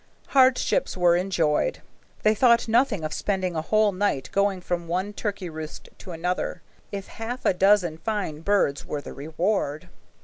Hardships 0.29 0.97
were 0.97 1.15
enjoyed. 1.15 1.83
They 2.23 2.33
thought 2.33 2.67
nothing 2.67 3.03
of 3.03 3.13
spending 3.13 3.55
a 3.55 3.61
whole 3.61 3.91
night 3.91 4.31
going 4.31 4.59
from 4.61 4.87
one 4.87 5.13
turkey 5.13 5.47
roost 5.47 5.89
to 5.99 6.11
another, 6.11 6.63
if 6.91 7.05
half 7.05 7.45
a 7.45 7.53
dozen 7.53 7.99
fine 7.99 8.39
birds 8.41 8.83
were 8.83 9.01
the 9.01 9.13
reward. 9.13 9.89